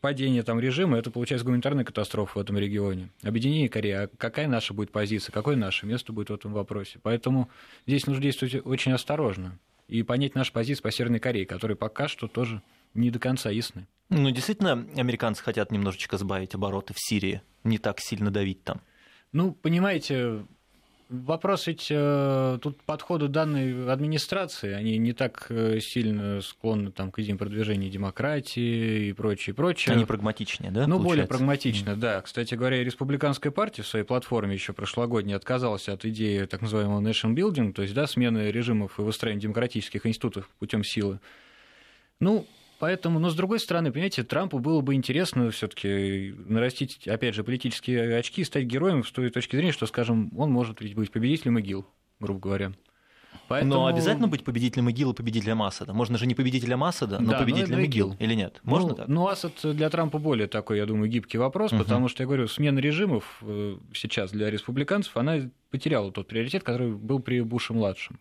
[0.00, 3.08] падение там режима– это, получается, гуманитарная катастрофа в этом регионе.
[3.24, 7.00] Объединение Кореи, а какая наша будет позиция, какое наше место будет в этом вопросе?
[7.02, 7.50] Поэтому
[7.88, 12.28] здесь нужно действовать очень осторожно и понять нашу позицию по Северной Корее, которая пока что
[12.28, 12.62] тоже
[12.94, 13.88] не до конца ясны.
[14.10, 18.80] Ну, действительно, американцы хотят немножечко сбавить обороты в Сирии, не так сильно давить там.
[19.32, 20.44] Ну, понимаете,
[21.12, 27.18] Вопрос ведь э, тут подходу данной администрации, они не так э, сильно склонны там, к
[27.18, 29.94] идеям продвижения демократии и прочее, прочее.
[29.94, 30.86] Они прагматичнее, да?
[30.86, 31.08] Ну, получается?
[31.08, 31.96] более прагматично, mm.
[31.96, 32.22] да.
[32.22, 37.34] Кстати говоря, республиканская партия в своей платформе еще прошлогодней отказалась от идеи так называемого nation
[37.34, 41.20] building, то есть да, смены режимов и выстроения демократических институтов путем силы.
[42.20, 42.46] Ну,
[42.82, 48.18] Поэтому, но с другой стороны, понимаете, Трампу было бы интересно все-таки нарастить, опять же, политические
[48.18, 51.60] очки и стать героем с той точки зрения, что, скажем, он может ведь быть победителем
[51.60, 51.86] ИГИЛ,
[52.18, 52.72] грубо говоря.
[53.46, 53.72] Поэтому...
[53.72, 55.92] Но обязательно быть победителем ИГИЛ и победителем Асада.
[55.92, 58.16] Можно же не победителем Асада, но да, победителем но ИГИЛ.
[58.18, 58.60] или нет?
[58.64, 59.06] Можно ну, так?
[59.06, 61.84] Ну, Асад для Трампа более такой, я думаю, гибкий вопрос, угу.
[61.84, 66.90] потому что, я говорю, смена режимов э, сейчас для республиканцев, она потеряла тот приоритет, который
[66.90, 68.18] был при Буше-младшем.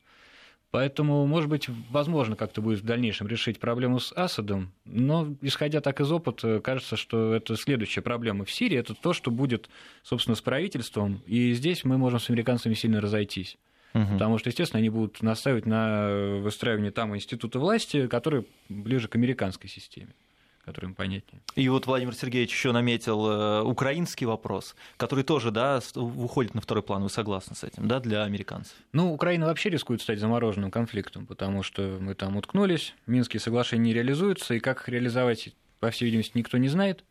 [0.71, 5.99] Поэтому, может быть, возможно как-то будет в дальнейшем решить проблему с Асадом, но, исходя так
[5.99, 9.69] из опыта, кажется, что это следующая проблема в Сирии, это то, что будет,
[10.01, 13.57] собственно, с правительством, и здесь мы можем с американцами сильно разойтись.
[13.93, 14.13] Угу.
[14.13, 19.69] Потому что, естественно, они будут настаивать на выстраивании там института власти, который ближе к американской
[19.69, 20.13] системе
[20.63, 21.41] который им понятнее.
[21.55, 26.83] И вот Владимир Сергеевич еще наметил э, украинский вопрос, который тоже да, уходит на второй
[26.83, 27.03] план.
[27.03, 28.75] Вы согласны с этим, да, для американцев?
[28.93, 33.93] Ну, Украина вообще рискует стать замороженным конфликтом, потому что мы там уткнулись, Минские соглашения не
[33.93, 37.03] реализуются, и как их реализовать, по всей видимости, никто не знает.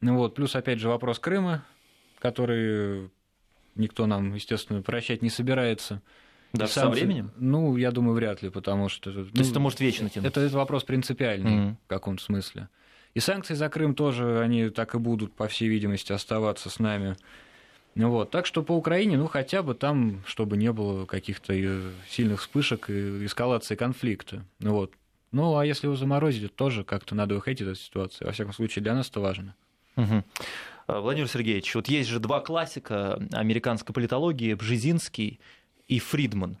[0.00, 1.64] Ну вот, плюс, опять же, вопрос Крыма,
[2.20, 3.10] который
[3.74, 6.02] никто нам, естественно, прощать не собирается.
[6.52, 7.30] Да, со временем?
[7.36, 9.12] Ну, я думаю, вряд ли, потому что...
[9.12, 10.28] То ну, есть это может вечно тянуть?
[10.28, 11.74] Это, это вопрос принципиальный mm-hmm.
[11.84, 12.68] в каком-то смысле.
[13.14, 17.16] И санкции за Крым тоже, они так и будут, по всей видимости, оставаться с нами.
[17.94, 18.30] Вот.
[18.30, 21.52] Так что по Украине, ну, хотя бы там, чтобы не было каких-то
[22.08, 24.44] сильных вспышек и эскалации конфликта.
[24.60, 24.92] Вот.
[25.32, 28.24] Ну, а если его заморозить, то тоже как-то надо выходить из этой ситуации.
[28.24, 29.54] Во всяком случае, для нас это важно.
[29.96, 30.22] Угу.
[30.86, 35.40] Владимир Сергеевич, вот есть же два классика американской политологии, Бжезинский
[35.88, 36.58] и Фридман.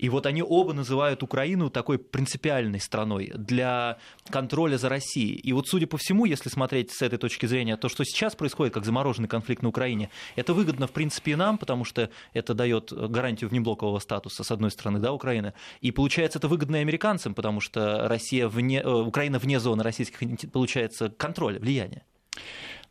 [0.00, 3.98] И вот они оба называют Украину такой принципиальной страной для
[4.30, 5.34] контроля за Россией.
[5.34, 8.72] И вот, судя по всему, если смотреть с этой точки зрения, то, что сейчас происходит,
[8.72, 12.90] как замороженный конфликт на Украине, это выгодно, в принципе, и нам, потому что это дает
[12.92, 15.52] гарантию внеблокового статуса, с одной стороны, да, Украины.
[15.82, 20.50] И получается, это выгодно и американцам, потому что Россия вне, э, Украина вне зоны российских,
[20.50, 22.06] получается, контроля, влияния.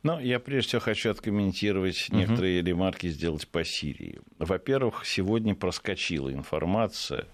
[0.02, 2.18] Ну, я прежде всего хочу откомментировать угу.
[2.18, 4.20] некоторые ремарки сделать по Сирии.
[4.38, 7.26] Во-первых, сегодня проскочила информация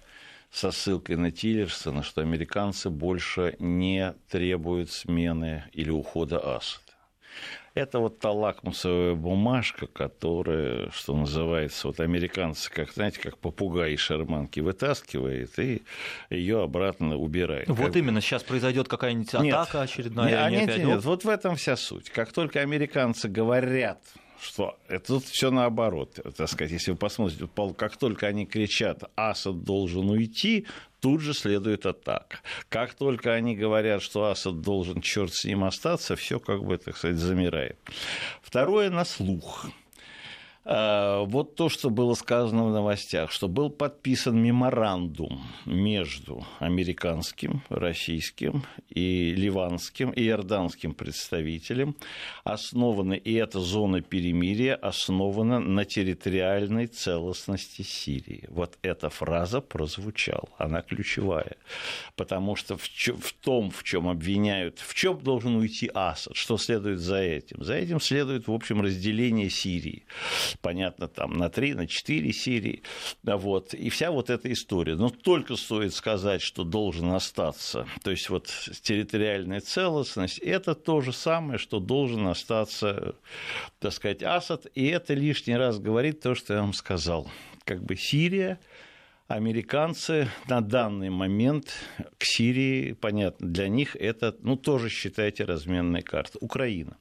[0.50, 6.85] со ссылкой на Тиллерсона, что американцы больше не требуют смены или ухода Асада.
[7.76, 14.00] Это вот та лакмусовая бумажка, которая, что называется, вот американцы, как, знаете, как попугай из
[14.00, 15.82] шарманки вытаскивает и
[16.30, 17.68] ее обратно убирает.
[17.68, 17.96] Вот как...
[17.96, 20.50] именно, сейчас произойдет какая-нибудь атака нет, очередная.
[20.50, 22.08] Нет, нет, нет, вот в этом вся суть.
[22.08, 24.00] Как только американцы говорят,
[24.40, 29.64] что это тут все наоборот, так сказать, если вы посмотрите, как только они кричат, Асад
[29.64, 30.66] должен уйти,
[31.00, 32.40] тут же следует атака.
[32.68, 36.96] Как только они говорят, что Асад должен черт с ним остаться, все как бы, так
[36.96, 37.78] сказать, замирает.
[38.42, 39.66] Второе на слух.
[40.68, 48.64] А, вот то, что было сказано в новостях, что был подписан меморандум между американским, российским
[48.88, 51.94] и ливанским и иорданским представителем,
[52.42, 58.46] основана, и эта зона перемирия основана на территориальной целостности Сирии.
[58.48, 61.58] Вот эта фраза прозвучала, она ключевая,
[62.16, 66.58] потому что в, чё, в том, в чем обвиняют, в чем должен уйти Асад, что
[66.58, 67.62] следует за этим?
[67.62, 70.02] За этим следует, в общем, разделение Сирии
[70.60, 72.82] понятно, там на 3, на 4 серии,
[73.22, 74.96] вот, и вся вот эта история.
[74.96, 78.46] Но только стоит сказать, что должен остаться, то есть вот
[78.82, 83.14] территориальная целостность, это то же самое, что должен остаться,
[83.78, 87.30] так сказать, Асад, и это лишний раз говорит то, что я вам сказал.
[87.64, 88.60] Как бы Сирия,
[89.28, 91.74] американцы на данный момент
[92.18, 96.38] к Сирии, понятно, для них это, ну, тоже считайте разменная карта.
[96.40, 96.96] Украина.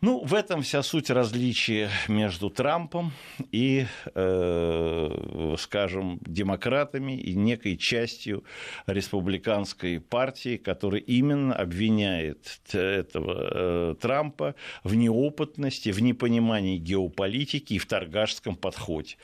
[0.00, 3.12] Ну, в этом вся суть различия между Трампом
[3.52, 8.44] и, э, скажем, демократами и некой частью
[8.86, 17.86] республиканской партии, которая именно обвиняет этого э, Трампа в неопытности, в непонимании геополитики и в
[17.86, 19.16] торгашском подходе.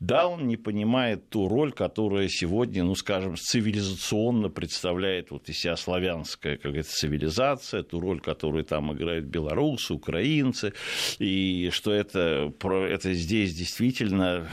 [0.00, 5.76] Да, он не понимает ту роль, которая сегодня, ну, скажем, цивилизационно представляет вот из себя
[5.76, 10.72] славянская, как это, цивилизация, ту роль, которую там играют белорусы, украинцы, украинцы,
[11.18, 14.46] и что это, это здесь действительно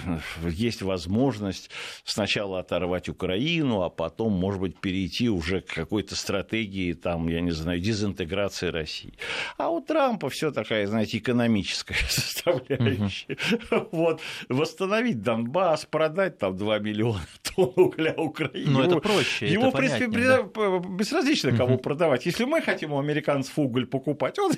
[0.43, 1.69] есть возможность
[2.03, 7.51] сначала оторвать Украину, а потом, может быть, перейти уже к какой-то стратегии, там, я не
[7.51, 9.13] знаю, дезинтеграции России.
[9.58, 13.38] А у Трампа все такая, знаете, экономическая составляющая.
[13.71, 13.89] Угу.
[13.91, 17.21] Вот, восстановить Донбасс, продать там 2 миллиона
[17.55, 18.71] тонн угля Украине.
[18.71, 19.47] Ну, это проще.
[19.47, 20.79] Ему, это в принципе, да?
[20.79, 21.84] безразлично, кому угу.
[21.84, 22.25] продавать.
[22.25, 24.51] Если мы хотим у американцев уголь покупать, он,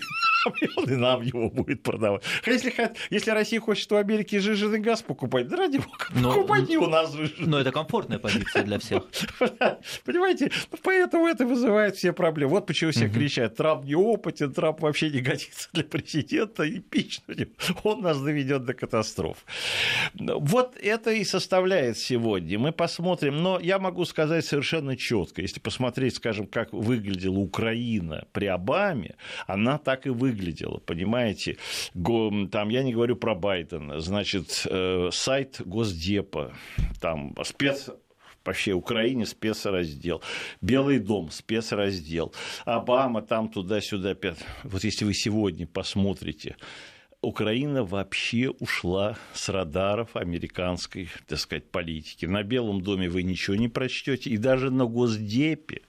[0.78, 2.23] он и нам его будет продавать.
[2.45, 2.73] Если,
[3.10, 7.13] если Россия хочет у Америки жиженый газ покупать, да ради бога, но, покупайте у нас
[7.13, 7.47] жиженый.
[7.47, 9.04] Но это комфортная позиция для всех.
[10.06, 10.51] Понимаете,
[10.84, 12.51] поэтому это вызывает все проблемы.
[12.51, 16.82] Вот почему все кричат, Трамп неопытен, Трамп вообще не годится для президента, и
[17.84, 19.45] он нас доведет до катастроф.
[20.13, 22.60] Вот это и составляет сегодня.
[22.60, 28.45] Мы посмотрим, но я могу сказать совершенно четко, если посмотреть, скажем, как выглядела Украина при
[28.47, 29.15] Обаме,
[29.47, 31.58] она так и выглядела, понимаете?
[31.94, 36.54] Там, я не говорю про Байдена, значит, э, сайт Госдепа,
[37.00, 37.89] там спец
[38.44, 40.22] по всей Украине спецраздел.
[40.62, 42.34] Белый дом спецраздел.
[42.65, 44.15] Обама там туда-сюда.
[44.63, 46.56] Вот если вы сегодня посмотрите,
[47.23, 52.25] Украина вообще ушла с радаров американской, так сказать, политики.
[52.25, 55.84] На Белом доме вы ничего не прочтете, и даже на Госдепе,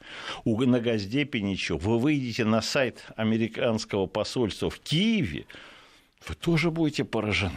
[0.44, 1.78] на Госдепе ничего.
[1.78, 5.46] Вы выйдете на сайт американского посольства в Киеве,
[6.28, 7.52] вы тоже будете поражены.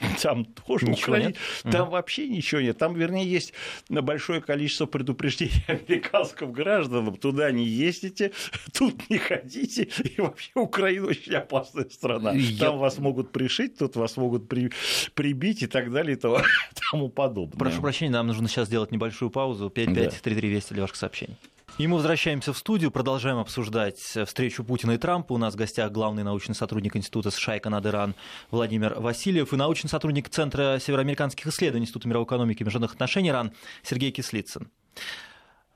[0.22, 1.36] Там тоже ничего нет.
[1.62, 2.78] Там вообще ничего нет.
[2.78, 3.52] Там, вернее, есть
[3.88, 7.16] большое количество предупреждений американским гражданам.
[7.16, 8.32] Туда не ездите,
[8.72, 9.88] тут не ходите.
[10.04, 12.32] И вообще Украина очень опасная страна.
[12.32, 12.66] Я...
[12.66, 14.70] Там вас могут пришить, тут вас могут при...
[15.14, 17.58] прибить и так далее и тому подобное.
[17.58, 19.70] Прошу прощения, нам нужно сейчас сделать небольшую паузу.
[19.70, 20.46] 5533 да.
[20.46, 21.36] Вести для ваших сообщений.
[21.78, 25.34] И мы возвращаемся в студию, продолжаем обсуждать встречу Путина и Трампа.
[25.34, 28.14] У нас в гостях главный научный сотрудник Института США и Канады РАН
[28.50, 33.52] Владимир Васильев и научный сотрудник Центра североамериканских исследований Института мировой экономики и международных отношений РАН
[33.82, 34.70] Сергей Кислицын.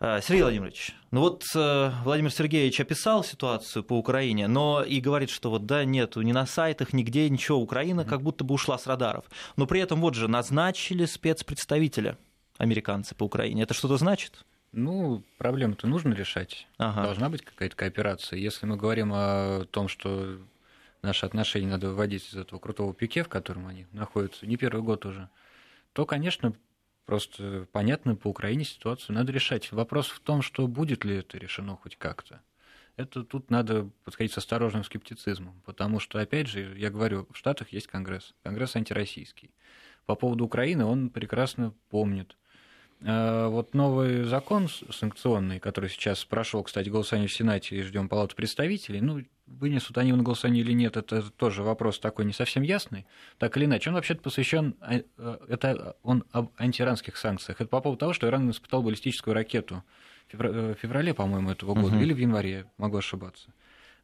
[0.01, 5.29] Э, Сергей Владимирович, ну вот э, Владимир Сергеевич описал ситуацию по Украине, но и говорит,
[5.29, 8.87] что вот да, нету ни на сайтах, нигде ничего, Украина как будто бы ушла с
[8.87, 9.27] радаров.
[9.57, 12.17] Но при этом вот же назначили спецпредставителя
[12.57, 13.65] американцы по Украине.
[13.65, 14.47] Это что-то значит?
[14.73, 16.67] Ну, проблему-то нужно решать.
[16.79, 17.03] Ага.
[17.03, 18.39] Должна быть какая-то кооперация.
[18.39, 20.39] Если мы говорим о том, что
[21.03, 25.07] наши отношения надо выводить из этого крутого пике, в котором они находятся не первый год
[25.07, 25.29] уже,
[25.93, 26.55] то, конечно,
[27.05, 29.73] просто понятно, по Украине ситуацию надо решать.
[29.73, 32.41] Вопрос в том, что будет ли это решено хоть как-то.
[32.97, 37.73] Это тут надо подходить с осторожным скептицизмом, потому что, опять же, я говорю, в Штатах
[37.73, 39.51] есть Конгресс, Конгресс антироссийский.
[40.07, 42.37] По поводу Украины он прекрасно помнит,
[43.03, 49.01] вот новый закон санкционный, который сейчас прошел, кстати, голосование в Сенате и ждем Палату представителей,
[49.01, 53.07] ну, вынесут они на голосование или нет, это тоже вопрос такой не совсем ясный.
[53.39, 55.03] Так или иначе, он вообще-то посвящен, э,
[55.49, 57.61] это он об антииранских санкциях.
[57.61, 59.83] Это по поводу того, что Иран испытал баллистическую ракету
[60.33, 62.03] в феврале, по-моему, этого года, угу.
[62.03, 63.51] или в январе, могу ошибаться.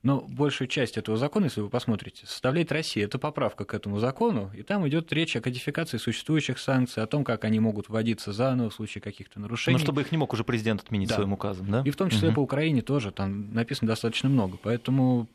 [0.02, 3.04] Но большую часть этого закона, если вы посмотрите, составляет Россия.
[3.04, 7.24] Это поправка к этому закону, и там идет речь о кодификации существующих санкций, о том,
[7.24, 9.78] как они могут вводиться заново в случае каких-то нарушений.
[9.78, 11.16] Ну, чтобы их не мог уже президент отменить да.
[11.16, 11.82] своим указом, да?
[11.84, 12.36] И в том числе угу.
[12.36, 14.58] по Украине тоже, там написано достаточно много.
[14.62, 15.28] Поэтому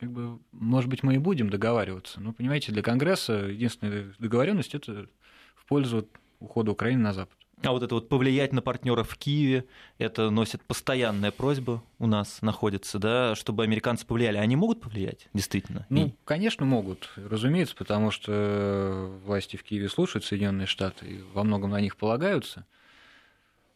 [0.00, 2.20] как бы, может быть, мы и будем договариваться.
[2.20, 5.06] Но, понимаете, для Конгресса единственная договоренность это
[5.54, 6.06] в пользу
[6.38, 7.36] ухода Украины на Запад.
[7.62, 9.64] А вот это вот повлиять на партнеров в Киеве,
[9.98, 14.36] это носит постоянная просьба у нас находится, да, чтобы американцы повлияли.
[14.36, 15.86] Они могут повлиять, действительно?
[15.88, 16.14] Ну, и...
[16.24, 21.80] конечно, могут, разумеется, потому что власти в Киеве слушают Соединенные Штаты и во многом на
[21.80, 22.66] них полагаются.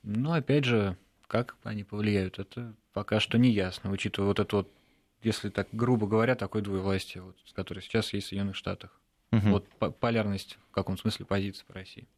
[0.02, 4.70] Но опять же, как они повлияют, это пока что не ясно, учитывая вот это вот
[5.22, 8.90] если так грубо говоря, такой двоевластие, вот, с которой сейчас есть в Соединенных Штатах.
[9.32, 9.48] Угу.
[9.50, 12.08] Вот полярность в каком смысле позиции по России.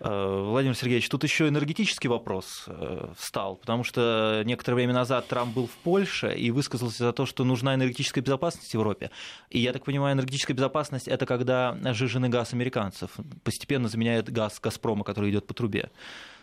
[0.00, 5.54] Э, Владимир Сергеевич, тут еще энергетический вопрос э, встал, потому что некоторое время назад Трамп
[5.54, 9.10] был в Польше и высказался за то, что нужна энергетическая безопасность в Европе.
[9.50, 15.04] И я так понимаю, энергетическая безопасность это когда жиженый газ американцев постепенно заменяет газ Газпрома,
[15.04, 15.90] который идет по трубе.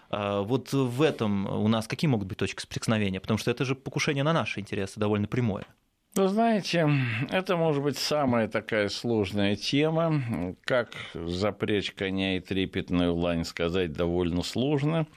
[0.10, 3.20] Э, вот в этом у нас какие могут быть точки соприкосновения?
[3.20, 5.66] Потому что это же покушение на наши интересы довольно прямое.
[6.14, 6.90] Вы знаете,
[7.30, 10.56] это может быть самая такая сложная тема.
[10.66, 15.08] Как запречь коня и трепетную лань сказать довольно сложно.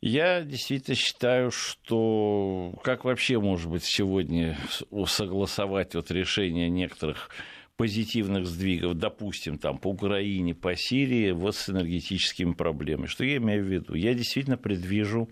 [0.00, 4.58] Я действительно считаю, что как вообще может быть сегодня
[5.06, 7.30] согласовать вот решение некоторых
[7.76, 13.06] позитивных сдвигов, допустим, там, по Украине, по Сирии, вот с энергетическими проблемами.
[13.06, 13.94] Что я имею в виду?
[13.94, 15.28] Я действительно предвижу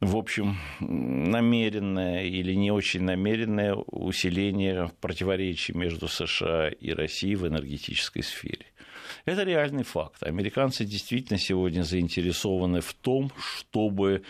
[0.00, 8.22] в общем, намеренное или не очень намеренное усиление противоречий между США и Россией в энергетической
[8.22, 8.66] сфере.
[9.24, 10.22] Это реальный факт.
[10.22, 14.22] Американцы действительно сегодня заинтересованы в том, чтобы,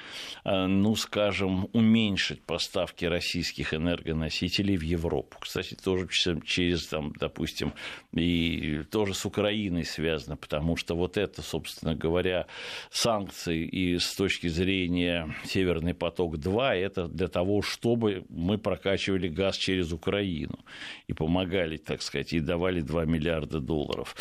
[0.44, 5.36] э, ну, скажем, уменьшить поставки российских энергоносителей в Европу.
[5.40, 6.08] Кстати, тоже
[6.44, 7.72] через, там, допустим,
[8.12, 12.46] и тоже с Украиной связано, потому что вот это, собственно говоря,
[12.90, 19.92] санкции и с точки зрения Северный поток-2, это для того, чтобы мы прокачивали газ через
[19.92, 20.58] Украину
[21.06, 24.16] и помогали, так сказать, и давали 2 миллиарда долларов.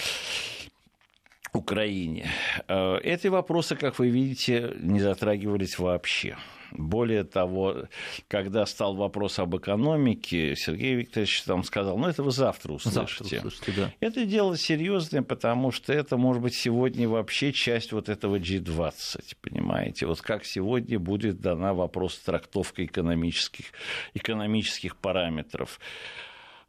[1.54, 2.30] Украине.
[2.68, 6.38] Э, эти вопросы, как вы видите, не затрагивались вообще.
[6.72, 7.88] Более того,
[8.28, 13.24] когда стал вопрос об экономике, Сергей Викторович там сказал, ну это вы завтра услышите.
[13.24, 13.94] Завтра услышите да.
[14.00, 20.06] Это дело серьезное, потому что это может быть сегодня вообще часть вот этого G20, понимаете?
[20.08, 23.66] Вот как сегодня будет дана вопрос трактовка экономических,
[24.14, 25.80] экономических параметров.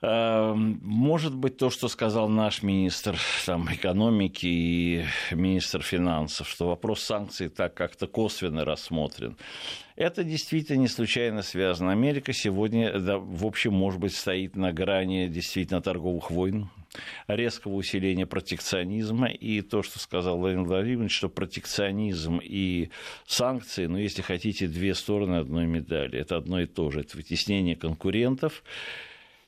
[0.00, 7.00] Эм, может быть, то, что сказал наш министр там, экономики и министр финансов, что вопрос
[7.00, 9.36] санкций так как-то косвенно рассмотрен.
[9.96, 11.90] Это действительно не случайно связано.
[11.90, 16.70] Америка сегодня, да, в общем, может быть, стоит на грани действительно торговых войн,
[17.26, 19.26] резкого усиления протекционизма.
[19.26, 22.90] И то, что сказал Владимир Владимирович, что протекционизм и
[23.26, 26.20] санкции, ну, если хотите, две стороны одной медали.
[26.20, 27.00] Это одно и то же.
[27.00, 28.62] Это вытеснение конкурентов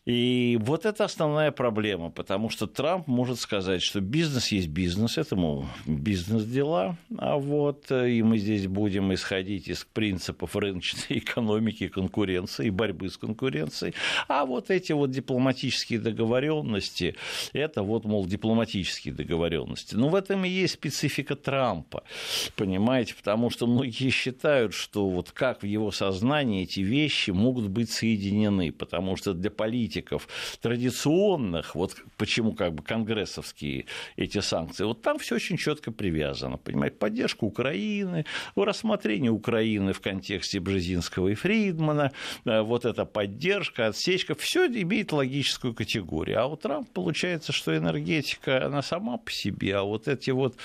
[0.07, 5.37] и вот это основная проблема, потому что Трамп может сказать, что бизнес есть бизнес, это,
[5.37, 12.69] мол, бизнес-дела, а вот э, и мы здесь будем исходить из принципов рыночной экономики, конкуренции
[12.69, 13.95] и борьбы с конкуренцией,
[14.27, 17.15] а вот эти вот дипломатические договоренности,
[17.53, 19.97] это вот, мол, дипломатические договоренности.
[19.97, 22.05] Но в этом и есть специфика Трампа,
[22.57, 27.91] понимаете, потому что многие считают, что вот как в его сознании эти вещи могут быть
[27.91, 30.29] соединены, потому что для политики политиков
[30.61, 33.87] традиционных, вот почему как бы конгрессовские
[34.17, 38.25] эти санкции, вот там все очень четко привязано, понимаете, поддержка Украины,
[38.55, 42.13] рассмотрение Украины в контексте Бжезинского и Фридмана,
[42.45, 46.41] э, вот эта поддержка, отсечка, все имеет логическую категорию.
[46.41, 50.57] А у Трампа получается, что энергетика, она сама по себе, а вот эти вот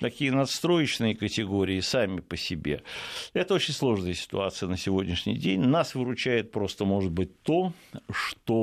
[0.00, 2.82] такие надстроечные категории сами по себе.
[3.34, 5.60] Это очень сложная ситуация на сегодняшний день.
[5.60, 7.72] Нас выручает просто, может быть, то,
[8.10, 8.61] что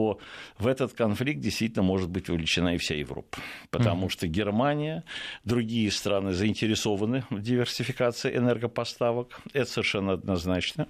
[0.58, 3.38] в этот конфликт действительно может быть вовлечена и вся Европа.
[3.72, 4.12] Потому mm-hmm.
[4.12, 5.04] что Германия,
[5.44, 9.42] другие страны заинтересованы в диверсификации энергопоставок.
[9.54, 10.88] Это совершенно однозначно.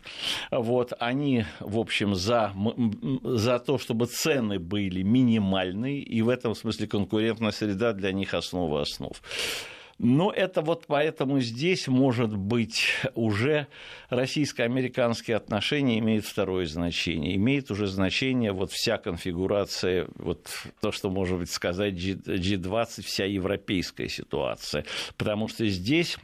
[0.52, 2.54] Вот, они, в общем, за,
[3.24, 8.82] за то, чтобы цены были минимальные, и в этом смысле конкурентная среда для них основа
[8.82, 9.14] основ.
[10.00, 12.86] Но это вот поэтому здесь, может быть,
[13.16, 13.68] уже
[14.10, 17.36] российско-американские отношения имеют второе значение.
[17.36, 20.48] Имеет уже значение вот вся конфигурация, вот
[20.80, 24.86] то, что, может быть, сказать G20, вся европейская ситуация.
[25.18, 26.18] Потому что здесь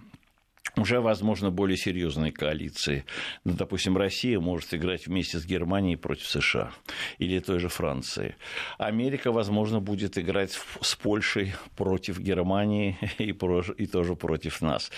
[0.77, 3.05] уже, возможно, более серьезные коалиции.
[3.43, 6.71] Ну, допустим, Россия может играть вместе с Германией против США
[7.17, 8.35] или той же Франции.
[8.77, 13.35] Америка, возможно, будет играть с Польшей против Германии и,
[13.77, 14.91] и тоже против нас.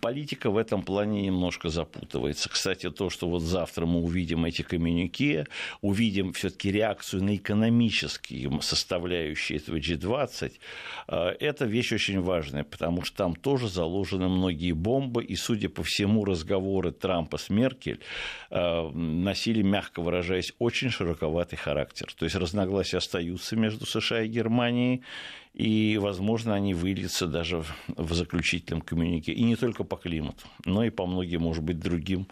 [0.00, 2.48] Политика в этом плане немножко запутывается.
[2.48, 5.46] Кстати, то, что вот завтра мы увидим эти коммюнике,
[5.80, 10.52] увидим все-таки реакцию на экономические составляющие этого G20,
[11.08, 15.68] э, это вещь очень важная, потому что там тоже заложены многие бомбы, бомба, и, судя
[15.68, 18.00] по всему, разговоры Трампа с Меркель
[18.50, 22.08] э, носили, мягко выражаясь, очень широковатый характер.
[22.16, 25.02] То есть разногласия остаются между США и Германией,
[25.54, 29.32] и, возможно, они выльются даже в заключительном коммюнике.
[29.32, 32.28] И не только по климату, но и по многим, может быть, другим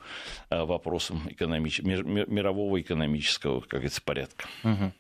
[0.51, 1.81] э, вопросам экономич...
[1.83, 4.47] мирового экономического, как говорится, порядка.
[4.65, 4.93] Угу.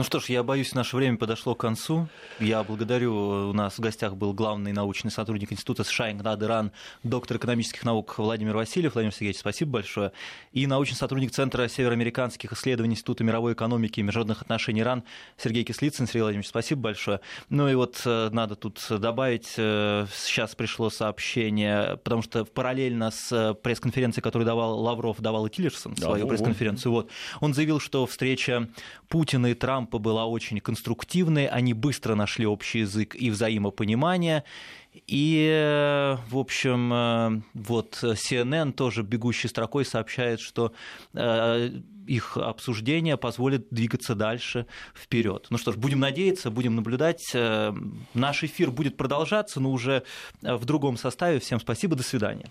[0.00, 2.08] Ну что ж, я боюсь, наше время подошло к концу.
[2.38, 7.36] Я благодарю, у нас в гостях был главный научный сотрудник Института США Инград Иран, доктор
[7.36, 8.94] экономических наук Владимир Васильев.
[8.94, 10.12] Владимир Сергеевич, спасибо большое.
[10.52, 15.02] И научный сотрудник Центра североамериканских исследований Института мировой экономики и международных отношений Иран
[15.36, 16.06] Сергей Кислицын.
[16.06, 17.20] Сергей Владимирович, спасибо большое.
[17.60, 23.30] Ну и вот э, надо тут добавить, э, сейчас пришло сообщение, потому что параллельно с
[23.32, 28.06] э, пресс-конференцией, которую давал Лавров, давал и Тиллерсон свою да, пресс-конференцию, вот, он заявил, что
[28.06, 28.66] встреча
[29.08, 34.44] Путина и Трампа Трампа была очень конструктивной, они быстро нашли общий язык и взаимопонимание.
[34.92, 40.72] И, в общем, э, вот CNN тоже бегущей строкой сообщает, что
[41.14, 41.70] э,
[42.06, 45.46] их обсуждение позволит двигаться дальше вперед.
[45.50, 47.30] Ну что ж, будем надеяться, будем наблюдать.
[47.34, 47.72] Э,
[48.14, 50.02] наш эфир будет продолжаться, но уже
[50.42, 51.38] в другом составе.
[51.38, 52.38] Всем спасибо, до свидания.